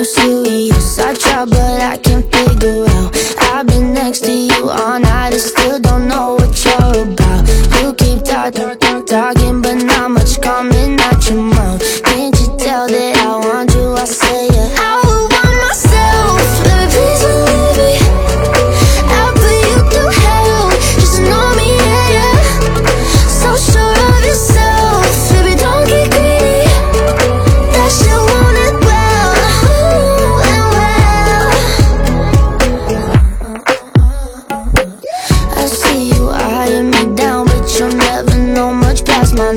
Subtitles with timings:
[0.00, 3.14] used I try but I can't figure out.
[3.52, 7.46] I've been next to you all night I still don't know what you're about.
[7.82, 11.49] You keep talking, talking But not much coming out your mouth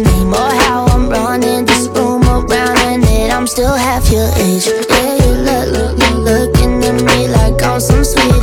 [0.04, 4.68] name or how I'm running this room around and then I'm still half your age.
[4.68, 8.43] Yeah, you look, look, look, look into me like I'm some sweet.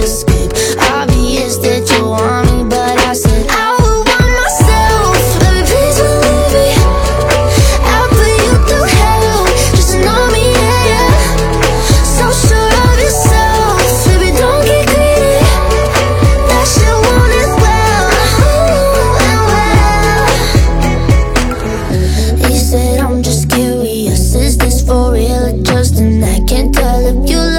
[25.59, 27.50] just and I can't tell if you